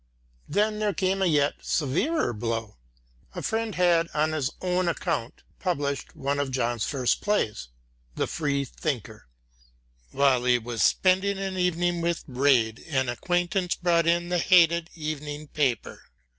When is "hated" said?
14.39-14.89